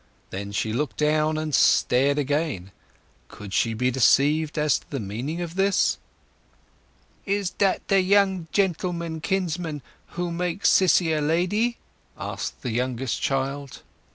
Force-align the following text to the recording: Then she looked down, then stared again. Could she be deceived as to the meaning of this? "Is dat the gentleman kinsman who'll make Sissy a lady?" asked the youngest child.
Then 0.31 0.51
she 0.51 0.73
looked 0.73 0.97
down, 0.97 1.35
then 1.35 1.51
stared 1.51 2.17
again. 2.17 2.71
Could 3.27 3.53
she 3.53 3.75
be 3.75 3.91
deceived 3.91 4.57
as 4.57 4.79
to 4.79 4.89
the 4.89 4.99
meaning 4.99 5.41
of 5.41 5.53
this? 5.53 5.99
"Is 7.27 7.51
dat 7.51 7.87
the 7.87 8.43
gentleman 8.51 9.19
kinsman 9.21 9.83
who'll 10.17 10.31
make 10.31 10.63
Sissy 10.63 11.15
a 11.15 11.21
lady?" 11.21 11.77
asked 12.17 12.63
the 12.63 12.71
youngest 12.71 13.21
child. 13.21 13.83